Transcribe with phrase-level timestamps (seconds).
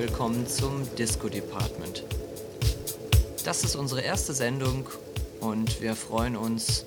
[0.00, 2.04] willkommen zum Disco Department.
[3.44, 4.88] Das ist unsere erste Sendung
[5.40, 6.86] und wir freuen uns,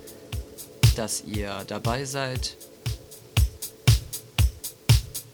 [0.95, 2.57] dass ihr dabei seid.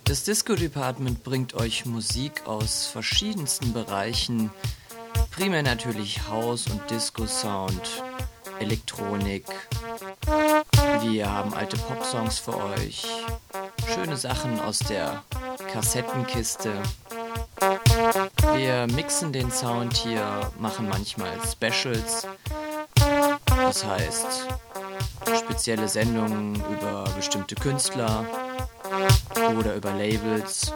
[0.03, 4.51] Das Disco Department bringt euch Musik aus verschiedensten Bereichen,
[5.31, 8.03] primär natürlich House und Disco Sound,
[8.59, 9.45] Elektronik.
[10.99, 13.07] Wir haben alte Popsongs für euch,
[13.95, 15.23] schöne Sachen aus der
[15.71, 16.73] Kassettenkiste.
[18.55, 22.27] Wir mixen den Sound hier, machen manchmal Specials.
[23.47, 24.47] Das heißt,
[25.37, 28.25] spezielle Sendungen über bestimmte Künstler
[29.57, 30.71] oder über Labels.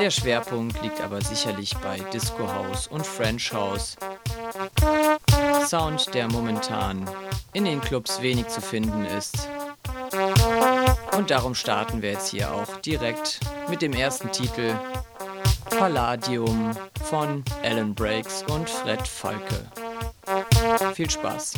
[0.00, 3.96] Der Schwerpunkt liegt aber sicherlich bei Disco House und French House.
[5.66, 7.10] Sound, der momentan
[7.52, 9.48] in den Clubs wenig zu finden ist.
[11.16, 14.74] Und darum starten wir jetzt hier auch direkt mit dem ersten Titel
[15.70, 16.72] Palladium
[17.04, 19.66] von Alan Breaks und Fred Falke.
[20.94, 21.54] Viel Spaß!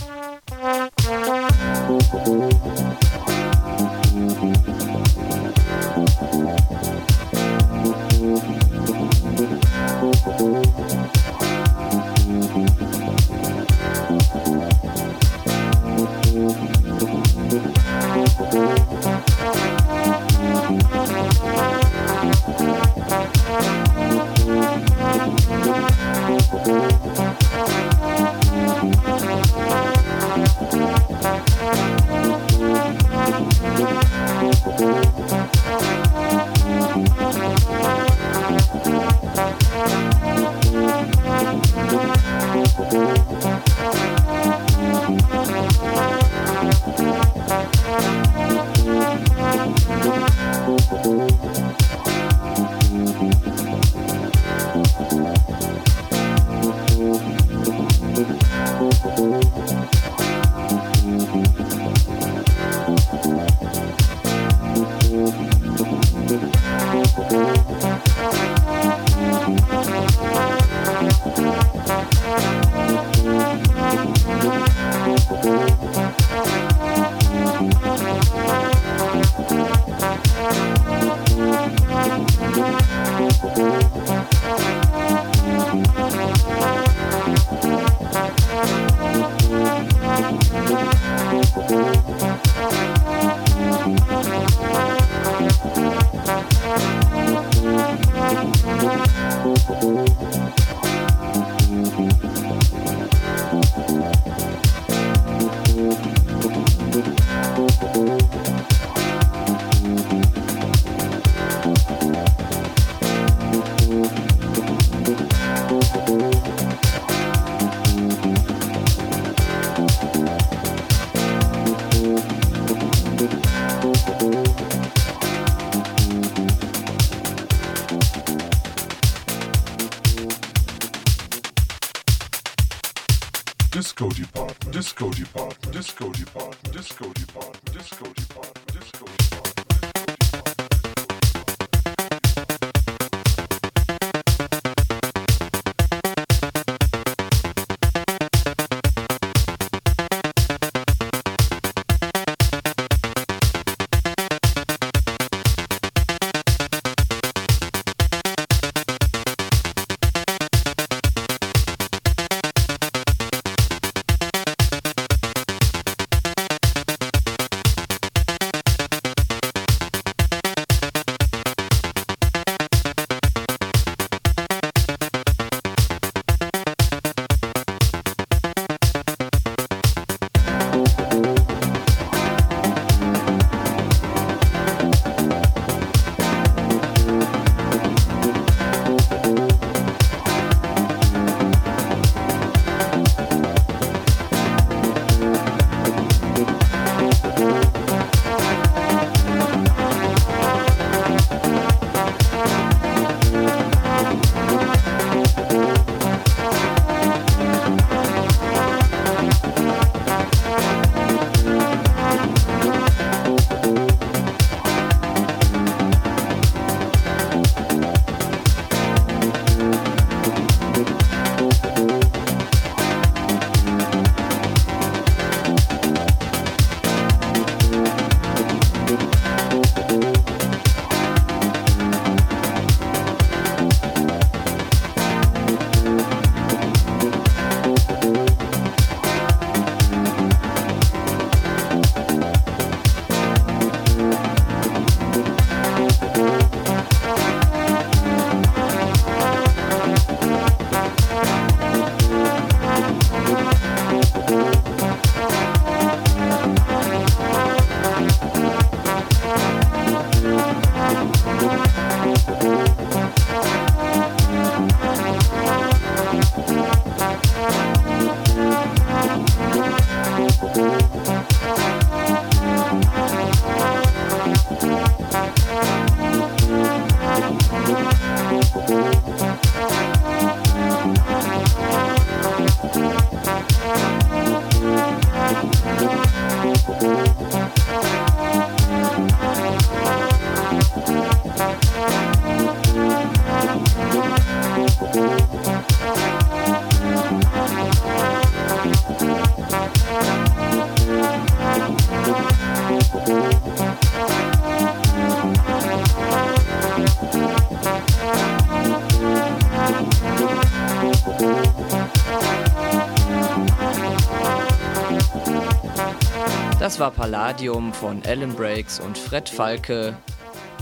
[317.10, 319.96] Palladium von Alan Breaks und Fred Falke,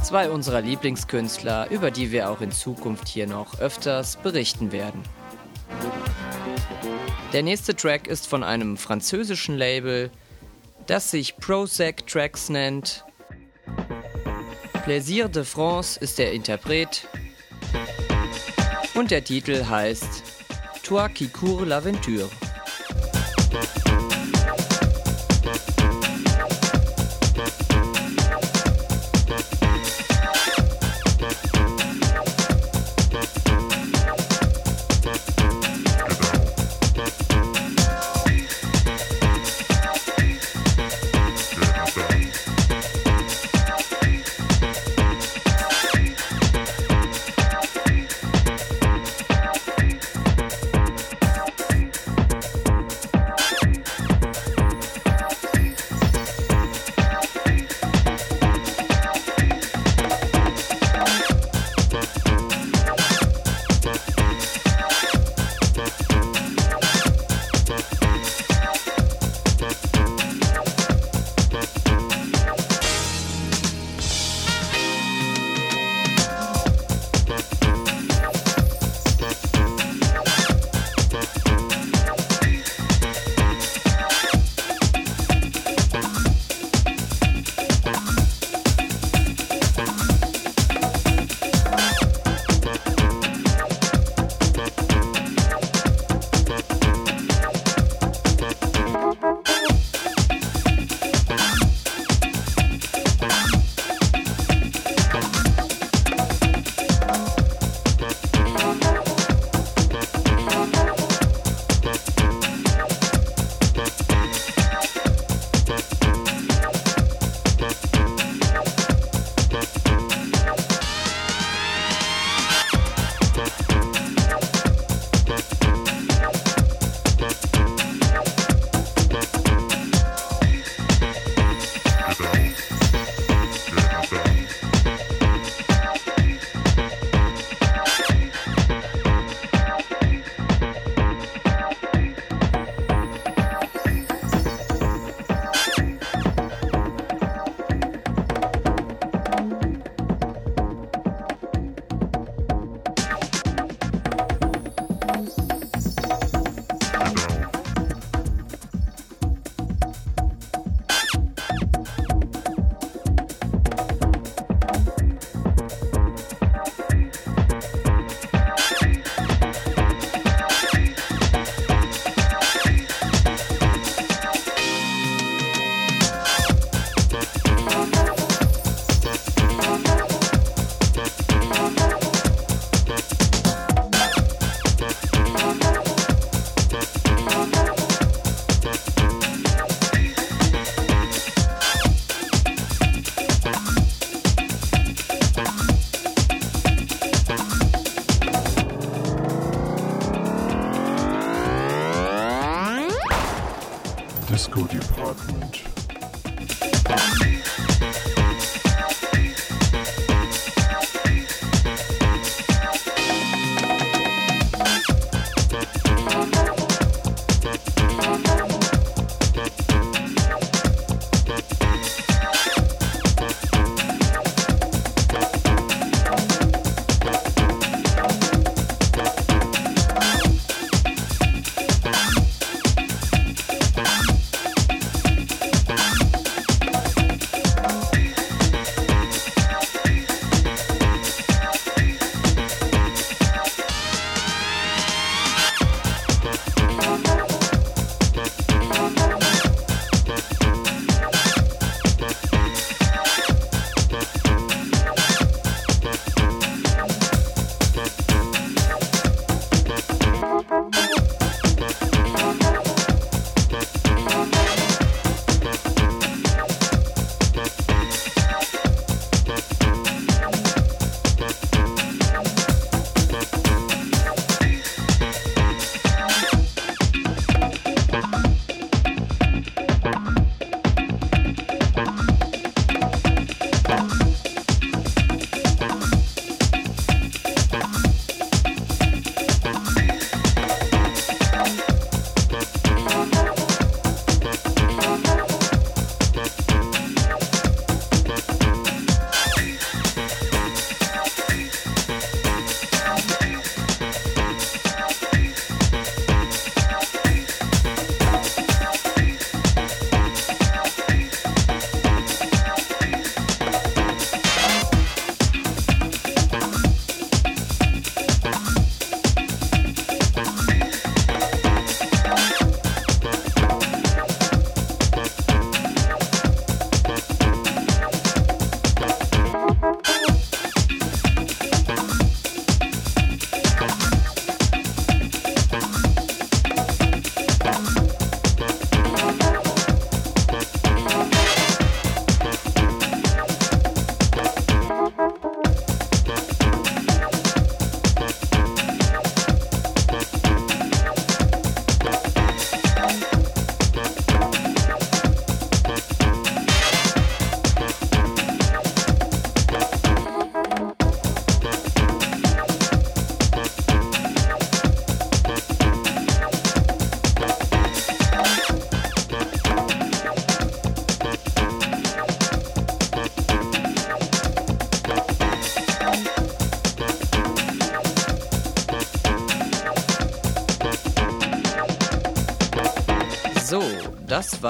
[0.02, 5.02] zwei unserer Lieblingskünstler, über die wir auch in Zukunft hier noch öfters berichten werden.
[7.34, 10.10] Der nächste Track ist von einem französischen Label,
[10.86, 13.04] das sich Prozac Tracks nennt.
[14.84, 17.06] Plaisir de France ist der Interpret
[18.94, 20.22] und der Titel heißt
[20.82, 22.30] Toi qui cours l'aventure.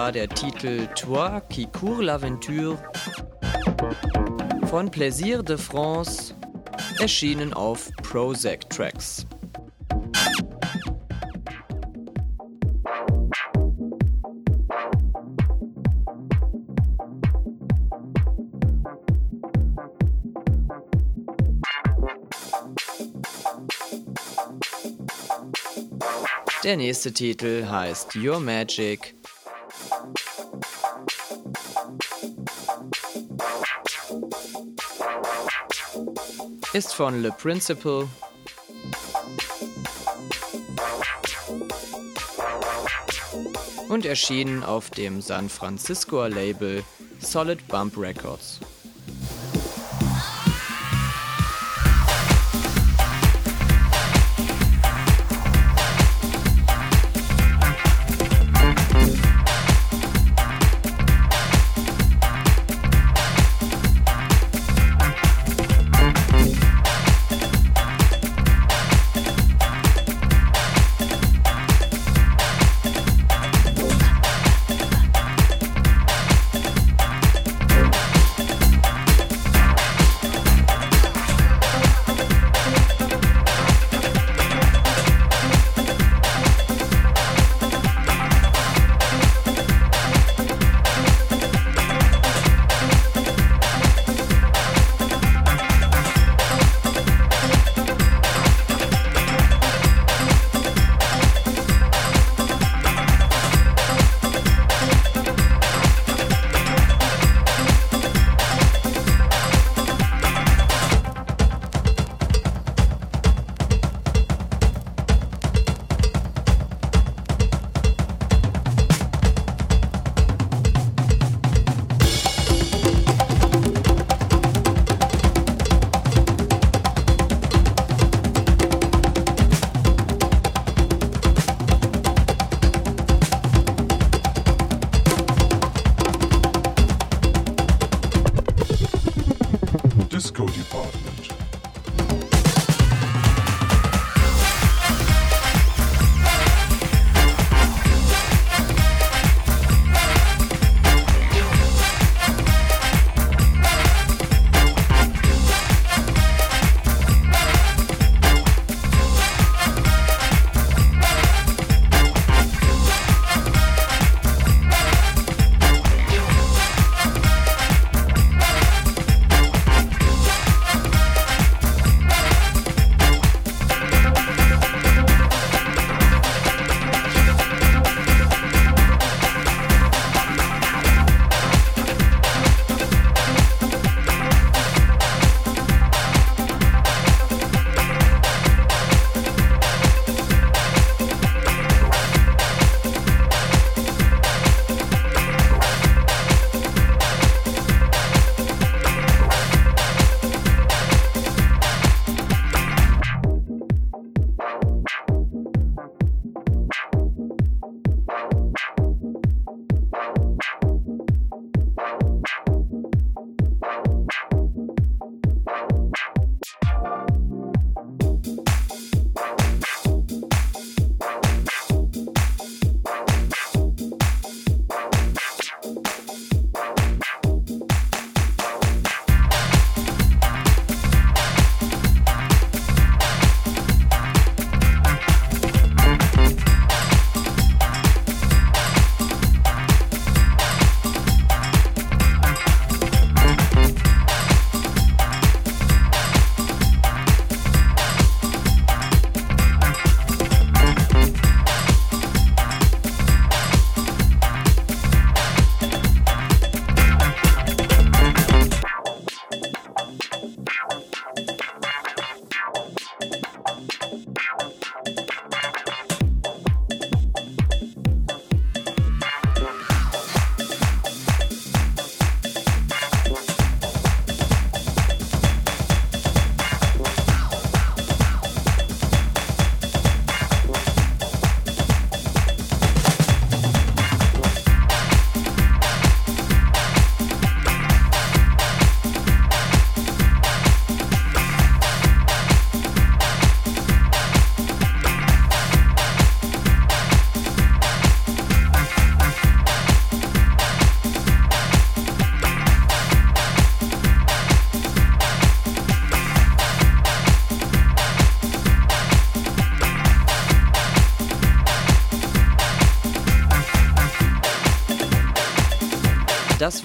[0.08, 2.78] War der Titel Toi qui cours l'aventure
[4.62, 6.34] von Plaisir de France,
[6.98, 9.26] erschienen auf Prozac Tracks.
[26.64, 29.17] Der nächste Titel heißt Your Magic.
[36.78, 38.06] Ist von Le Principal.
[43.88, 46.84] Und erschienen auf dem San Franciscoer Label
[47.18, 48.57] Solid Bump Records.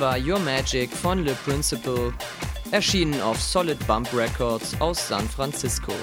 [0.04, 2.12] War Your Magic von Le Principal,
[2.72, 5.94] erschienen auf Solid Bump Records aus San Francisco.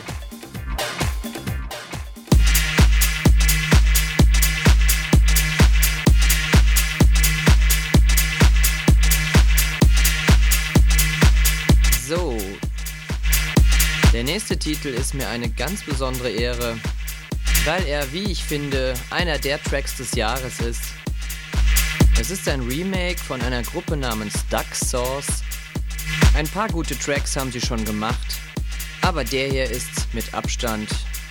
[12.08, 12.38] So,
[14.14, 16.78] der nächste Titel ist mir eine ganz besondere Ehre,
[17.66, 20.89] weil er, wie ich finde, einer der Tracks des Jahres ist.
[22.20, 25.42] Es ist ein Remake von einer Gruppe namens Duck Sauce.
[26.34, 28.36] Ein paar gute Tracks haben sie schon gemacht,
[29.00, 30.90] aber der hier ist mit Abstand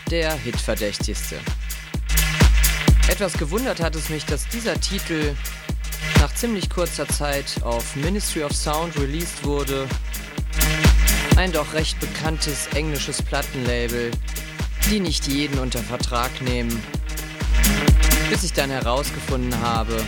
[0.10, 1.36] der hitverdächtigste.
[3.08, 5.36] Etwas gewundert hat es mich, dass dieser Titel
[6.20, 9.88] nach ziemlich kurzer Zeit auf Ministry of Sound released wurde.
[11.36, 14.10] Ein doch recht bekanntes englisches Plattenlabel,
[14.90, 16.82] die nicht jeden unter Vertrag nehmen.
[18.32, 20.04] Bis ich dann herausgefunden habe,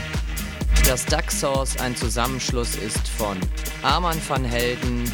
[0.92, 3.38] dass Duck Sauce ein Zusammenschluss ist von
[3.82, 5.10] Arman van Helden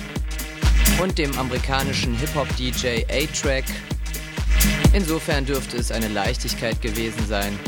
[1.00, 3.66] und dem amerikanischen Hip-Hop-DJ A-Track.
[4.94, 7.60] Insofern dürfte es eine Leichtigkeit gewesen sein,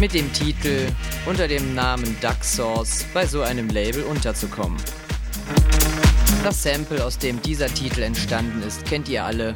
[0.00, 0.86] mit dem Titel
[1.26, 4.78] unter dem Namen Duck Sauce bei so einem Label unterzukommen.
[6.42, 9.52] Das Sample, aus dem dieser Titel entstanden ist, kennt ihr alle.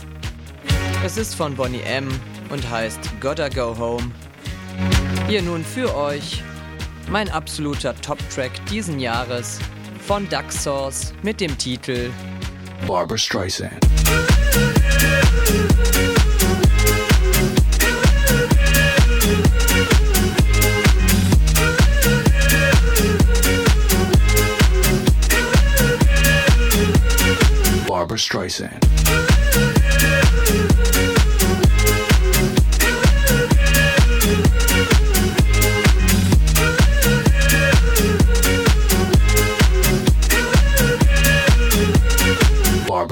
[1.03, 2.07] Es ist von Bonnie M
[2.51, 4.11] und heißt Gotta Go Home.
[5.27, 6.43] Hier nun für euch
[7.11, 9.59] mein absoluter Top-Track diesen Jahres
[10.07, 12.11] von Duck Sauce mit dem Titel
[12.87, 13.81] Barbara Streisand.
[27.89, 29.36] Barbara Streisand.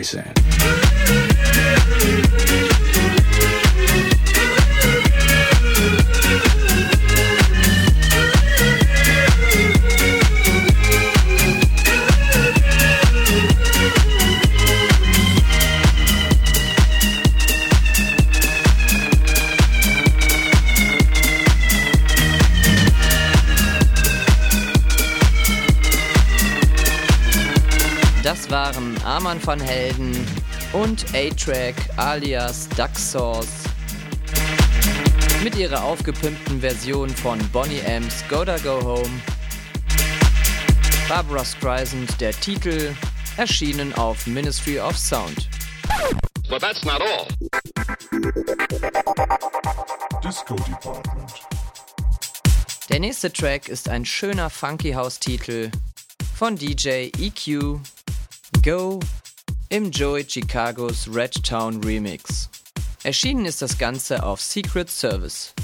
[0.00, 0.39] Streisand.
[29.30, 30.26] Arman van Helden
[30.72, 33.62] und A-Track alias Duck Sauce
[35.44, 39.22] mit ihrer aufgepimpten Version von Bonnie M's Gotta Go Home.
[41.08, 42.92] Barbara Streisand der Titel,
[43.36, 45.48] erschienen auf Ministry of Sound.
[46.48, 47.28] But that's not all.
[50.24, 51.30] Disco Department.
[52.88, 55.70] Der nächste Track ist ein schöner Funky House-Titel
[56.34, 57.78] von DJ EQ
[58.62, 58.98] Go
[59.72, 62.50] im Joey Chicagos Red Town Remix.
[63.04, 65.54] Erschienen ist das Ganze auf Secret Service.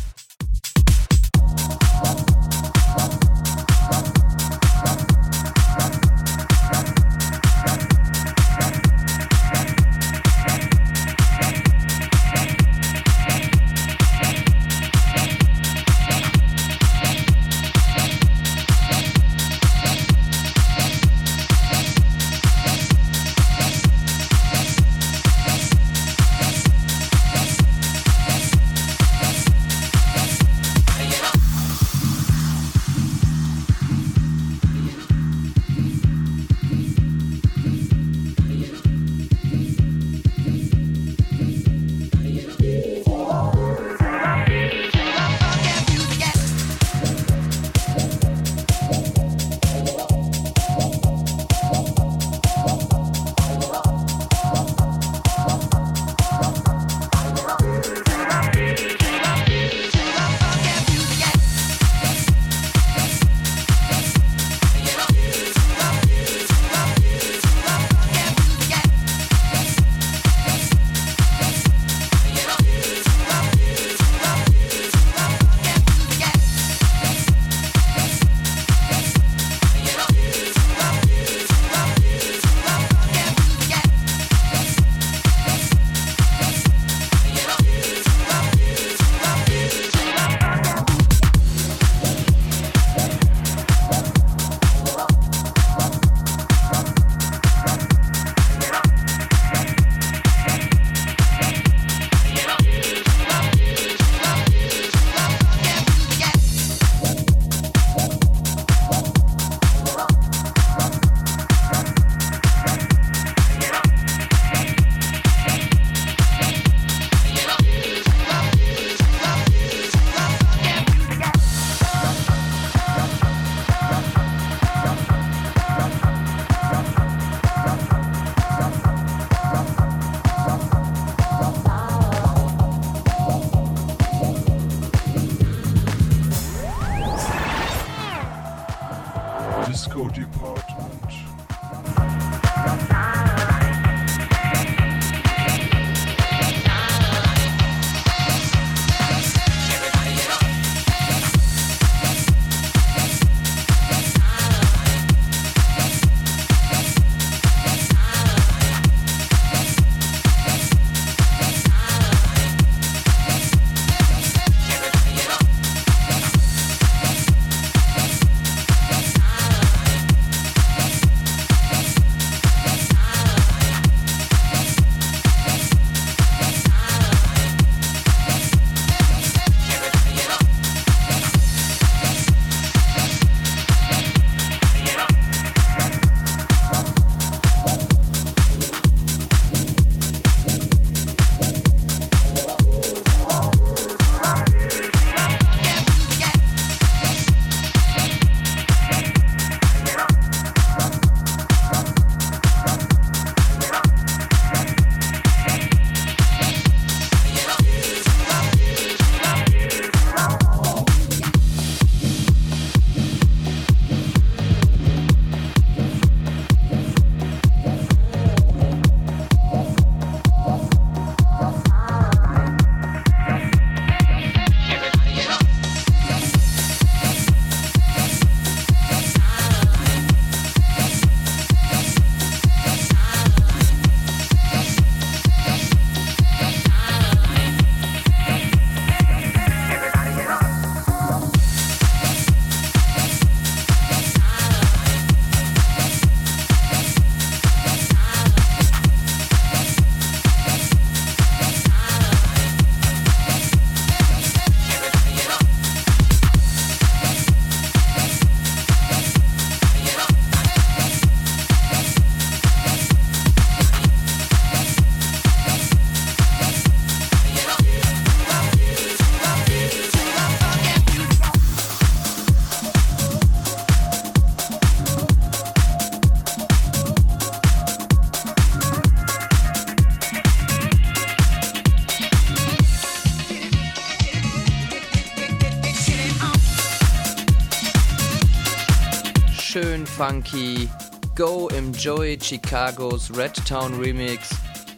[289.87, 290.69] Schön funky
[291.15, 294.31] Go im Joey Chicagos Red Town Remix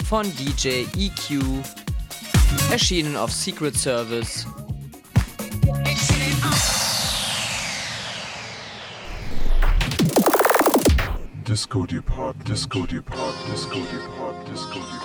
[0.09, 1.43] von DJ EQ,
[2.71, 4.47] erschienen auf Secret Service.
[11.47, 14.99] Disco Depart, Disco Depart, Disco Depart, Disco Depart.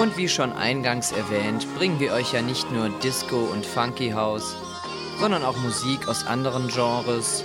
[0.00, 4.56] Und wie schon eingangs erwähnt, bringen wir euch ja nicht nur Disco und Funky House,
[5.18, 7.44] sondern auch Musik aus anderen Genres.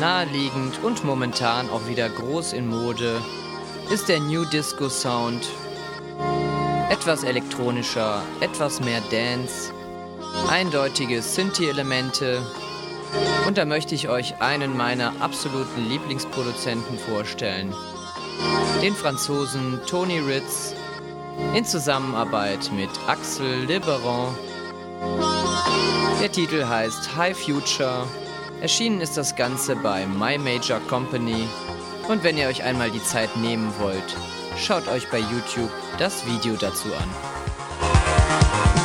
[0.00, 3.20] Naheliegend und momentan auch wieder groß in Mode
[3.90, 5.48] ist der New Disco Sound.
[6.90, 9.72] Etwas elektronischer, etwas mehr Dance,
[10.48, 12.42] eindeutige Synthie-Elemente.
[13.46, 17.74] Und da möchte ich euch einen meiner absoluten Lieblingsproduzenten vorstellen.
[18.82, 20.74] Den Franzosen Tony Ritz
[21.54, 24.34] in Zusammenarbeit mit Axel Liberon.
[26.20, 28.06] Der Titel heißt High Future.
[28.62, 31.46] Erschienen ist das Ganze bei My Major Company.
[32.08, 34.16] Und wenn ihr euch einmal die Zeit nehmen wollt,
[34.56, 38.83] schaut euch bei YouTube das Video dazu an.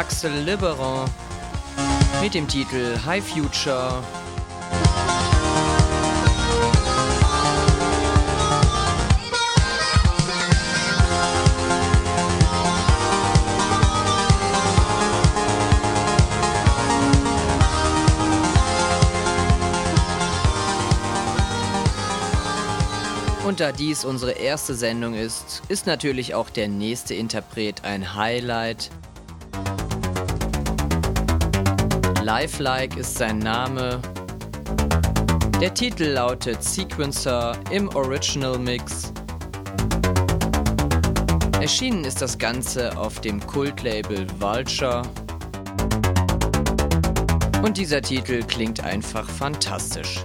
[0.00, 1.10] Axel Liberon
[2.22, 4.02] mit dem Titel High Future.
[23.46, 28.90] Und da dies unsere erste Sendung ist, ist natürlich auch der nächste Interpret ein Highlight.
[32.32, 34.00] Lifelike ist sein Name.
[35.60, 39.12] Der Titel lautet Sequencer im Original Mix.
[41.60, 45.02] Erschienen ist das Ganze auf dem Kultlabel Vulture.
[47.64, 50.24] Und dieser Titel klingt einfach fantastisch.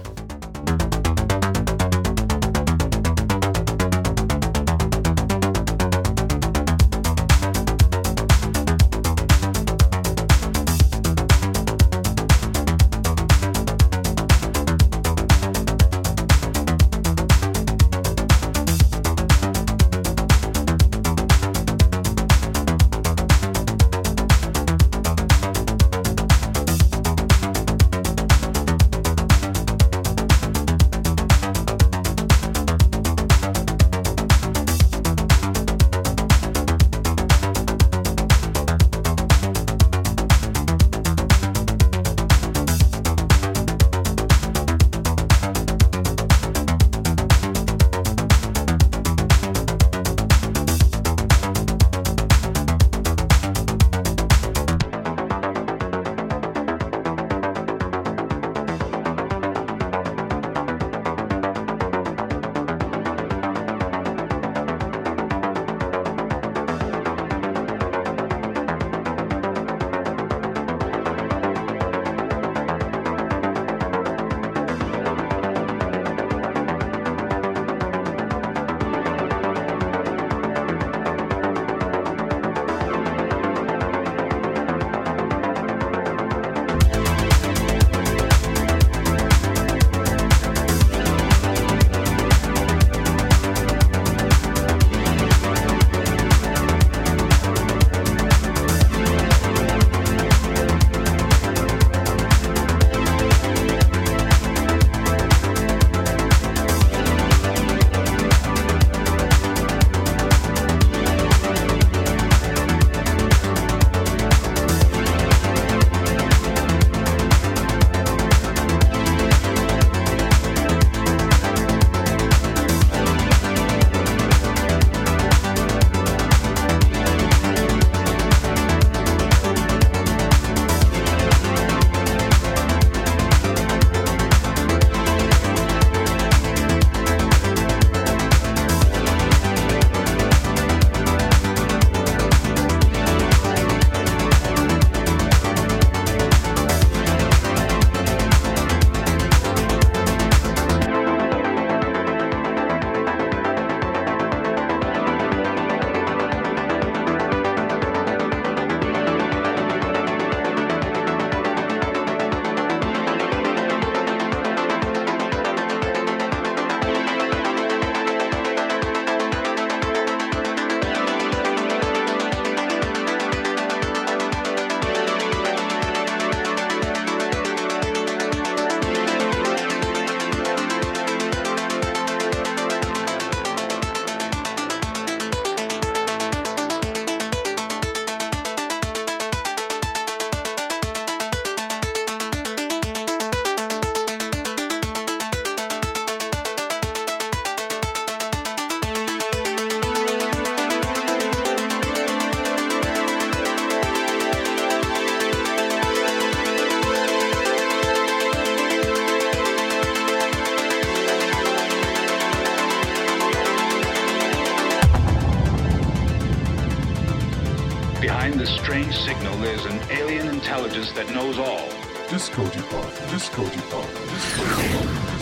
[222.10, 225.15] Disco Depot, Disco Depot, Disco Depot.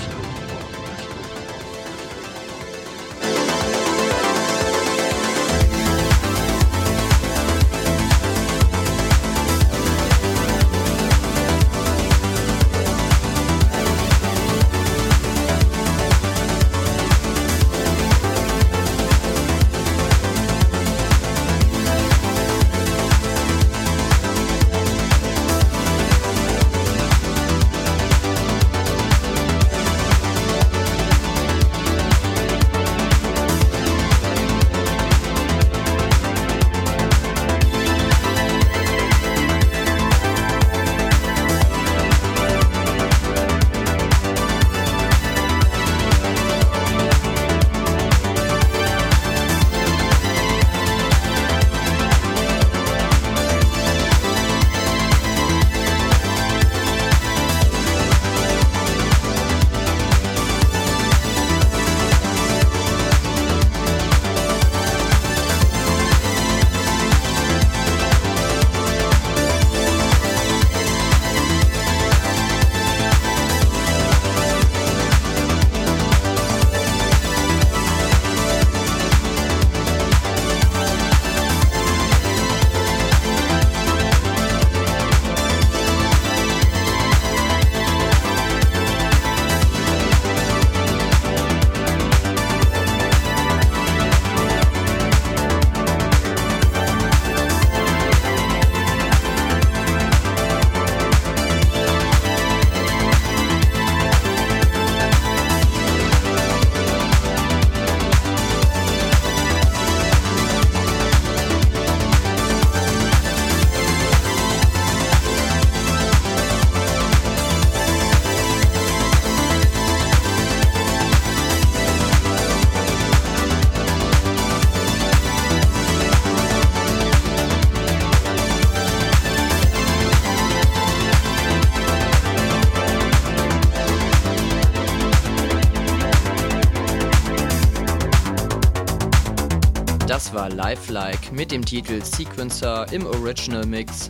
[140.54, 144.08] Lifelike mit dem Titel Sequencer im Original Mix.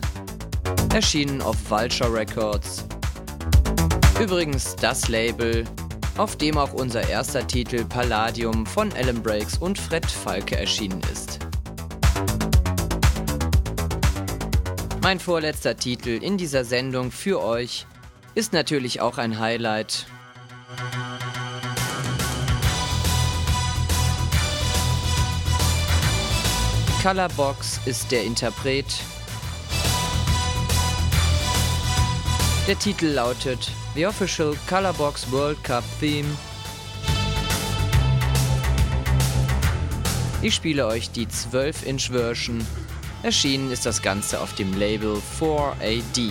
[0.92, 2.84] Erschienen auf Vulture Records.
[4.20, 5.64] Übrigens das Label,
[6.18, 11.38] auf dem auch unser erster Titel Palladium von Alan Breaks und Fred Falke erschienen ist.
[15.02, 17.86] Mein vorletzter Titel in dieser Sendung für euch
[18.34, 20.06] ist natürlich auch ein Highlight.
[27.04, 28.86] Colorbox ist der Interpret.
[32.66, 36.26] Der Titel lautet The Official Colorbox World Cup Theme.
[40.40, 42.66] Ich spiele euch die 12-Inch-Version.
[43.22, 46.30] Erschienen ist das Ganze auf dem Label 4AD.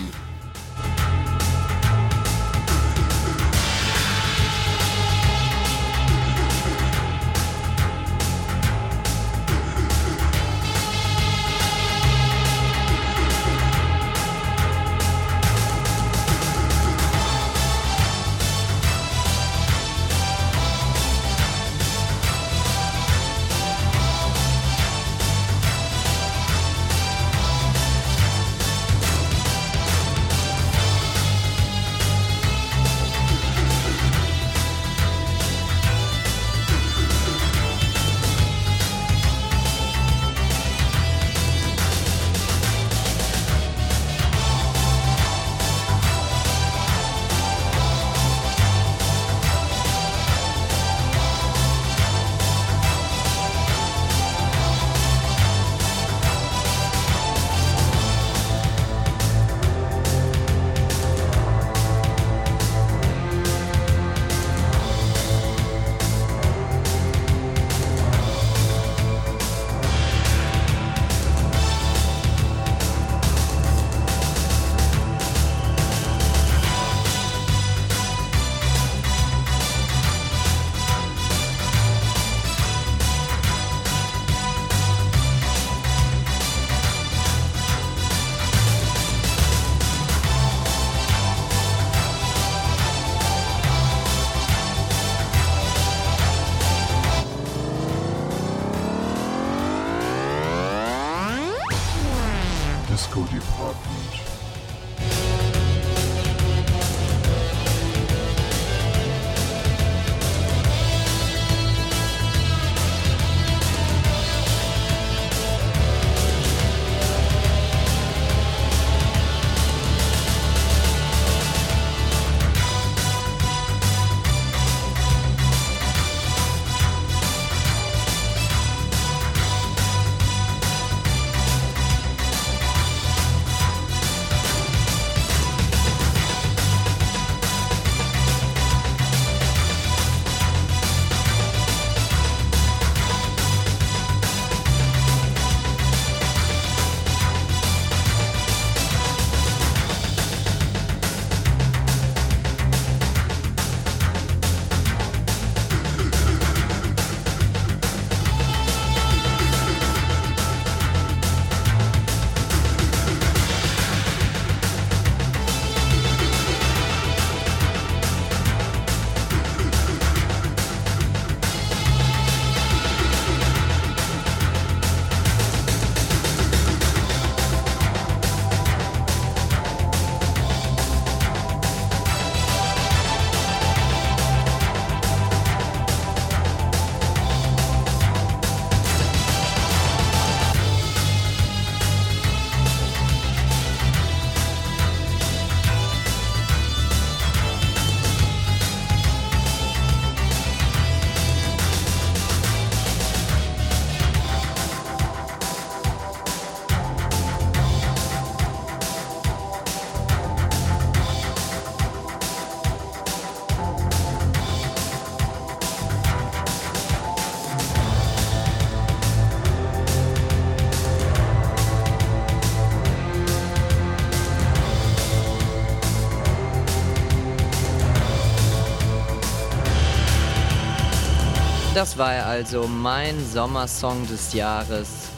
[231.84, 235.10] Das war also mein Sommersong des Jahres.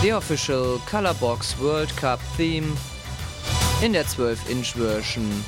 [0.00, 2.68] The Official Colorbox World Cup Theme
[3.82, 5.44] in der 12-Inch-Version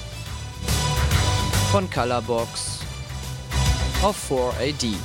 [1.70, 2.80] von Colorbox
[4.02, 4.96] auf 4AD.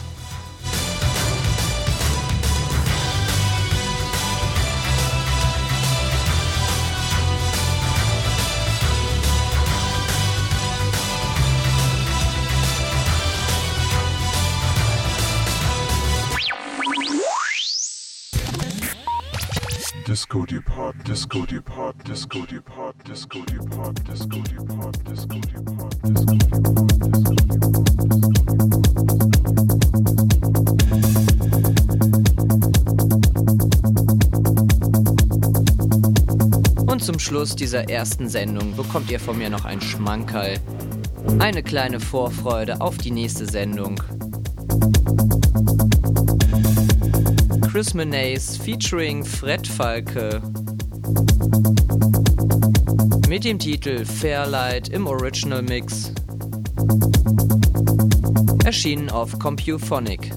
[20.15, 26.35] Disco Depart, Disco Depart, Disco Depart, Disco Depart, Disco Depart, Disco Depart, Disco
[36.89, 40.61] Und zum Schluss dieser ersten Sendung bekommt ihr von mir noch ein Schmankerl.
[41.39, 44.01] Eine kleine Vorfreude auf die nächste Sendung.
[47.75, 50.41] Chris Menace featuring Fred Falke
[53.27, 56.13] mit dem Titel Fairlight im Original Mix.
[58.63, 60.31] Erschienen auf Compuphonic.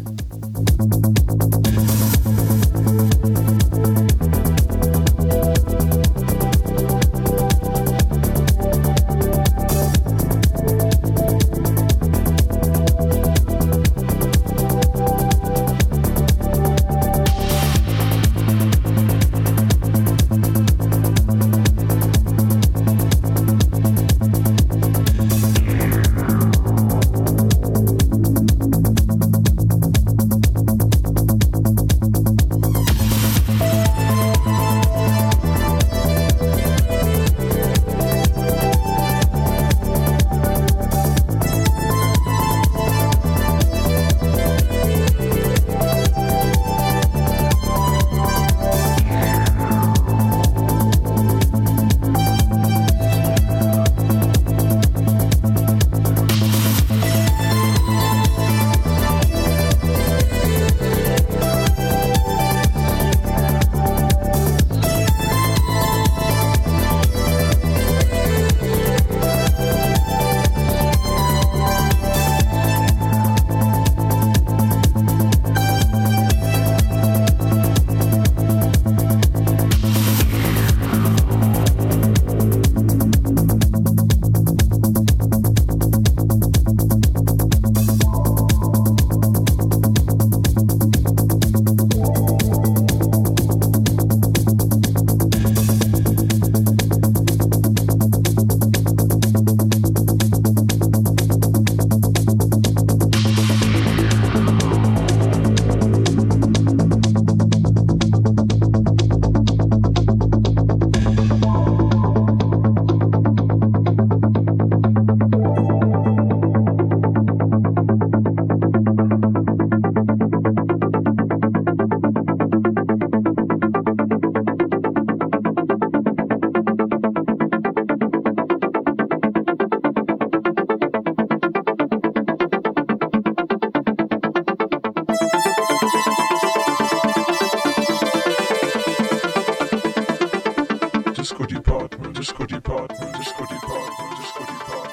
[142.19, 144.88] disco department, disco department, disco department.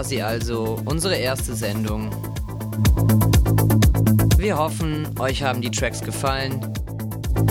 [0.00, 2.10] War sie also, unsere erste Sendung.
[4.38, 6.72] Wir hoffen, euch haben die Tracks gefallen.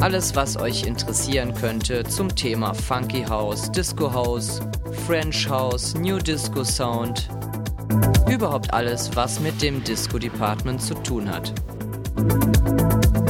[0.00, 4.60] Alles, was euch interessieren könnte zum Thema Funky House, Disco House,
[5.06, 7.28] French House, New Disco Sound.
[8.30, 11.52] Überhaupt alles, was mit dem Disco Department zu tun hat.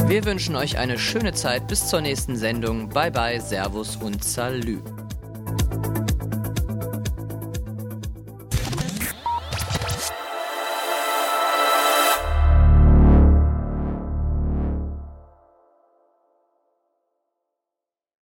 [0.07, 2.89] Wir wünschen euch eine schöne Zeit bis zur nächsten Sendung.
[2.89, 4.79] Bye bye, Servus und Salü.